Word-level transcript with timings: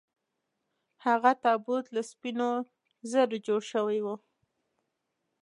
هغه 1.05 1.31
تابوت 1.43 1.85
له 1.95 2.01
سپینو 2.11 2.49
زرو 3.11 3.37
جوړ 3.45 3.61
شوی 3.71 3.99
و. 4.05 4.07